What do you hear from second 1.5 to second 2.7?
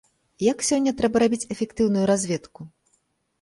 эфектыўную разведку?